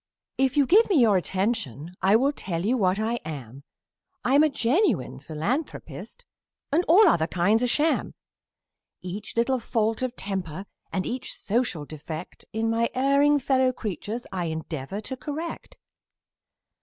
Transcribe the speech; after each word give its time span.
If 0.39 0.57
you 0.57 0.65
give 0.65 0.89
me 0.89 0.95
your 0.99 1.15
attention, 1.15 1.91
I 2.01 2.15
will 2.15 2.31
tell 2.31 2.65
you 2.65 2.75
what 2.75 2.97
I 2.97 3.17
am: 3.23 3.63
I'm 4.25 4.41
a 4.41 4.49
genuine 4.49 5.19
philanthropist 5.19 6.25
all 6.87 7.07
other 7.07 7.27
kinds 7.27 7.61
are 7.61 7.67
sham. 7.67 8.15
Each 9.03 9.37
little 9.37 9.59
fault 9.59 10.01
of 10.01 10.15
temper 10.15 10.65
and 10.91 11.05
each 11.05 11.35
social 11.35 11.85
defect 11.85 12.45
In 12.51 12.67
my 12.67 12.89
erring 12.95 13.37
fellow 13.37 13.71
creatures, 13.71 14.25
I 14.31 14.45
endeavor 14.45 15.01
to 15.01 15.15
correct. 15.15 15.77